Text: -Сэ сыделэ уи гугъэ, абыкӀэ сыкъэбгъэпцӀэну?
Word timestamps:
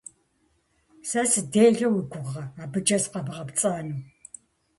-Сэ 1.09 1.21
сыделэ 1.31 1.85
уи 1.91 2.01
гугъэ, 2.11 2.43
абыкӀэ 2.63 2.97
сыкъэбгъэпцӀэну? 3.03 3.99